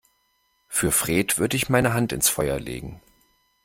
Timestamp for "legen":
2.59-3.01